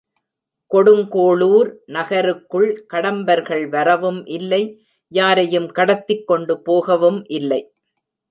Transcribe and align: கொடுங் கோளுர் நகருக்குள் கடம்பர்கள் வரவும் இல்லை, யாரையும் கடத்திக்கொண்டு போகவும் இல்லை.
கொடுங் 0.71 1.03
கோளுர் 1.15 1.69
நகருக்குள் 1.95 2.69
கடம்பர்கள் 2.93 3.65
வரவும் 3.75 4.19
இல்லை, 4.37 4.61
யாரையும் 5.11 5.69
கடத்திக்கொண்டு 5.77 6.55
போகவும் 6.69 7.21
இல்லை. 7.39 7.61